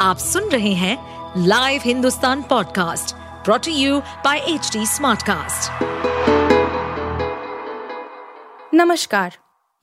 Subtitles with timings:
[0.00, 0.96] आप सुन रहे हैं
[1.46, 5.82] live Hindustan podcast brought to you by H smartcast.
[8.74, 9.36] नमस्कार,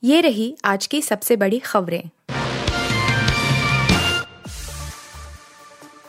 [0.04, 2.10] ये रही आज की सबसे बड़ी खबरें।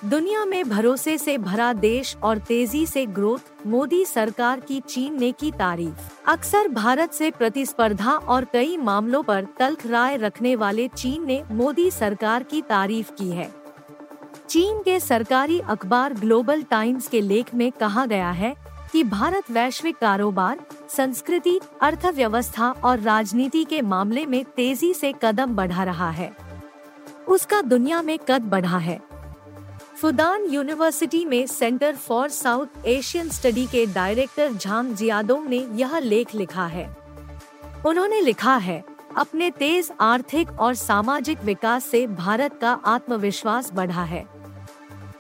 [0.05, 5.31] दुनिया में भरोसे से भरा देश और तेज़ी से ग्रोथ, मोदी सरकार की चीन ने
[5.31, 11.25] की तारीफ़। अक्सर भारत से प्रतिस्पर्धा और कई मामलों पर तल्ख राय रखने वाले चीन
[11.25, 13.58] ने मोदी सरकार की तारीफ़ की है।
[14.49, 18.55] चीन के सरकारी अखबार ग्लोबल टाइम्स के लेख में कहा गया है
[18.91, 20.59] कि भारत वैश्विक कारोबार,
[20.89, 26.31] संस्कृति, अर्थव्यवस्था और राजनीति के मामले में तेज़ी से कदम बढ़ा रहा है।
[27.27, 28.99] उसका दुनिया में कद बढ़ा है।
[30.01, 36.35] फुदान यूनिवर्सिटी में centre for south Asian study के डायरेक्टर झांग जियादोंग ने यह लेख
[36.35, 36.97] लिखा है।
[37.85, 38.83] उन्होंने लिखा है,
[39.17, 44.38] अपने तेज आर्थिक और सामाजिक विकास से भारत का आत्मविश्वास बढ़ा है।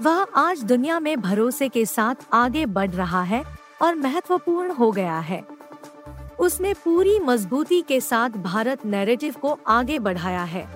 [0.01, 3.43] वह आज दुनिया में भरोसे के साथ आगे बढ़ रहा है
[3.81, 5.41] और महत्वपूर्ण हो गया है।
[6.39, 10.67] उसने पूरी मजबूती के साथ भारत नैरेटिव को आगे बढ़ाया है।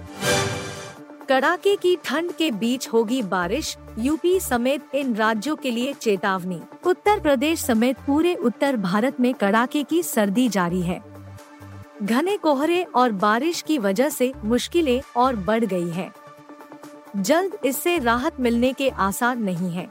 [1.30, 7.20] कड़ाके की ठंड के बीच होगी बारिश, यूपी समेत इन राज्यों के लिए चेतावनी। उत्तर
[7.20, 11.02] प्रदेश समेत पूरे उत्तर भारत में कड़ाके की सर्दी जारी है।
[12.04, 16.12] घने कोहरे और बारिश की वजह से मुश्किलें और बढ़ गई हैं।
[17.16, 19.90] जल्द इससे राहत मिलने के आसार नहीं हैं।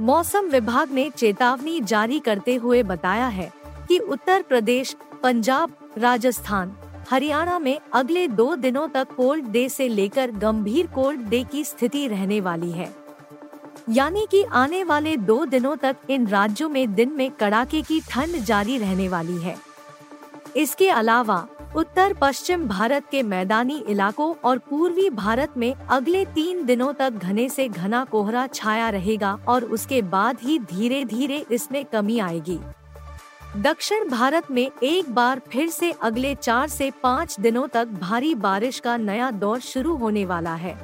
[0.00, 3.52] मौसम विभाग ने चेतावनी जारी करते हुए बताया है
[3.88, 6.76] कि उत्तर प्रदेश, पंजाब, राजस्थान,
[7.10, 12.06] हरियाणा में अगले दो दिनों तक कोल्ड डे से लेकर गंभीर कोल्ड डे की स्थिति
[12.08, 12.92] रहने वाली है
[13.88, 18.36] यानी कि आने वाले दो दिनों तक इन राज्यों में दिन में कड़ाके की ठंड
[18.36, 19.56] जारी रहने वाली है
[20.56, 26.92] इसके अलावा उत्तर पश्चिम भारत के मैदानी इलाकों और पूर्वी भारत में अगले तीन दिनों
[26.92, 32.18] तक घने से घना कोहरा छाया रहेगा और उसके बाद ही धीरे धीरे इसमें कमी
[32.18, 32.58] आएगी।
[33.56, 38.80] दक्षिण भारत में एक बार फिर से अगले चार से पाँच दिनों तक भारी बारिश
[38.80, 40.78] का नया दौर शुरू होने वाला है।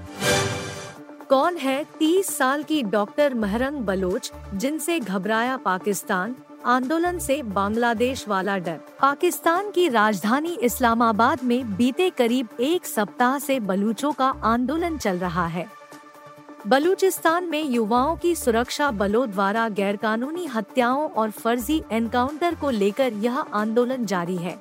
[1.29, 6.35] कौन है तीस साल की डॉक्टर महरंग बलोच, जिनसे घबराया पाकिस्तान?
[6.67, 13.59] आंदोलन से बांग्लादेश वाला डर। पाकिस्तान की राजधानी इस्लामाबाद में बीते करीब एक सप्ताह से
[13.61, 15.67] बलूचों का आंदोलन चल रहा है।
[16.67, 23.39] बलूचिस्तान में युवाओं की सुरक्षा बलों द्वारा गैरकानूनी हत्याओं और फर्जी एनकाउंटर को लेकर यह
[23.39, 24.59] आंदोलन जारी है।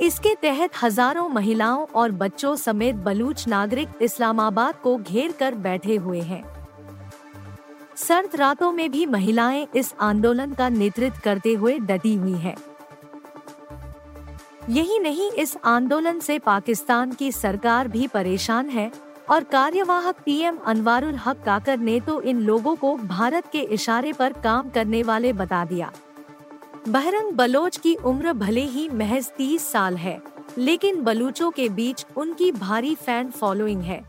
[0.00, 6.20] इसके तहत हज़ारों महिलाओं और बच्चों समेत बलूच नागरिक इस्लामाबाद को घेर कर बैठे हुए
[6.20, 6.42] हैं।
[8.04, 12.56] सर्द रातों में भी महिलाएँ इस आंदोलन का नेतृत्व करते हुए डटी हुई हैं।
[14.70, 18.90] यही नहीं, इस आंदोलन से पाकिस्तान की सरकार भी परेशान है
[19.30, 24.32] और कार्यवाहक पीएम अनवारुल हक काकर ने तो इन लोगों को भारत के इशारे पर
[24.42, 25.92] काम करने वाले बता दिया
[26.88, 30.20] बहरंग बलोच की उम्र भले ही महज तीस साल है,
[30.58, 34.02] लेकिन बलूचों के बीच उनकी भारी फ़ैन फॉलोइंग है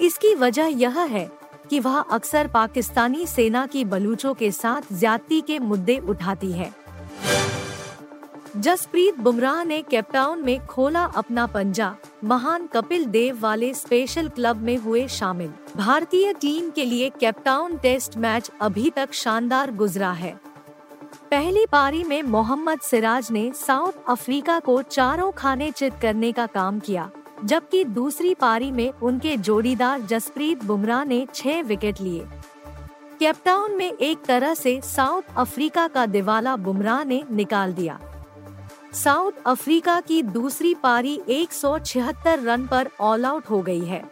[0.00, 1.30] इसकी वजह यह है
[1.70, 6.72] कि वह अक्सर पाकिस्तानी सेना की बलूचों के साथ ज्यादती के मुद्दे उठाती है।
[8.56, 14.76] जसप्रीत बुमराह ने कैपटाउन में खोला अपना पंजा। महान कपिल देव वाले स्पेशल क्लब में
[14.76, 20.40] हुए शामिल। भारतीय टीम के लिए कैपटाउन टेस्ट मैच अभी तक शानदार गुजरा है।
[21.30, 26.78] पहली पारी में मोहम्मद सिराज ने साउथ अफ्रीका को चारों खाने चित करने का काम
[26.78, 27.10] किया।
[27.44, 32.26] जबकि दूसरी पारी में उनके जोड़ीदार जसप्रीत बुमराह ने छह विकेट लिए।
[33.20, 38.00] कैपटाउन में एक तरह से साउथ अफ्रीका का दिवाला बुमराह ने निकाल दिया।
[38.92, 44.04] साउथ अफ्रीका की दूसरी पारी 176 रन पर ऑल आउट हो गई है।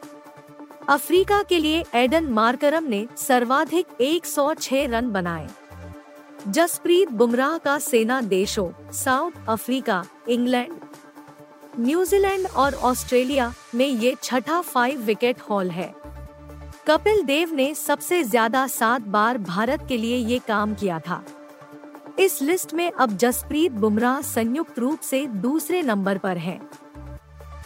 [0.88, 5.48] अफ्रीका के लिए एडन मार्करम ने सर्वाधिक 106 रन बनाए।
[6.48, 10.81] जसप्रीत बुमराह का सेना देशों, South Africa, England
[11.78, 15.92] New Zealand और ऑस्ट्रेलिया में ये छठा फाइव विकेट हॉल है।
[16.86, 21.22] कपिल देव ने सबसे ज़्यादा सात बार भारत के लिए ये काम किया था।
[22.18, 26.60] इस लिस्ट में अब जसप्रीत बुमराह संयुक्त रूप से दूसरे नंबर पर हैं।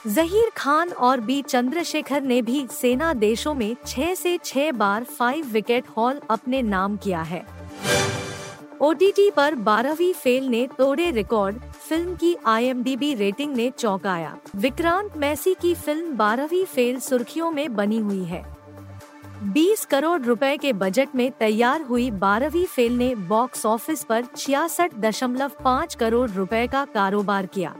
[0.06, 5.46] जहीर खान और बी चंद्रशेखर ने भी सेना देशों में छह से छह बार फाइव
[5.46, 7.44] विकेट हॉल अपने नाम किया है।
[8.80, 11.56] ओटीटी पर बारहवीं फेल ने तोड़े रिकॉर्ड,
[11.88, 17.98] फ़िल्म की आईएमडीबी रेटिंग ने चौंकाया। विक्रांत मैसी की फ़िल्म बारहवीं फेल सुर्खियों में बनी
[17.98, 18.44] हुई है।
[19.52, 24.94] 20 करोड़ रुपए के बजट में तैयार हुई बारहवीं फेल ने बॉक्स ऑफ़िस पर छियासठ
[24.94, 27.74] दशमलव पाँच करोड़ रुपए का कारोबार किया।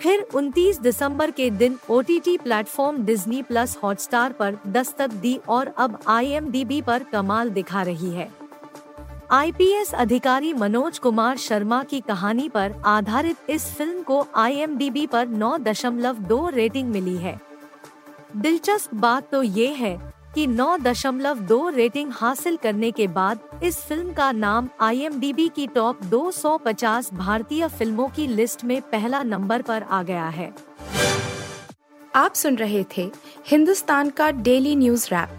[0.00, 5.38] फिर 29 दिसंबर के दिन O T T platform Disney plus Hotstar पर दस्तक दी
[5.48, 8.45] और अब आई पर कमाल दिखा रही है।
[9.30, 14.66] आईपीएस अधिकारी मनोज कुमार शर्मा की कहानी पर आधारित इस फ़िल्म को आई
[15.06, 17.40] पर 9.2 रेटिंग मिली है।
[18.36, 19.96] दिलचस्प बात तो ये है
[20.34, 27.12] कि 9.2 रेटिंग हासिल करने के बाद इस फ़िल्म का नाम आईएमडीबी की टॉप 250
[27.14, 30.52] भारतीय फ़िल्मों की लिस्ट में पहला नंबर पर आ गया है।
[32.14, 33.10] आप सुन रहे थे
[33.46, 35.38] हिंदुस्तान का डेली न्यूज़ रैप।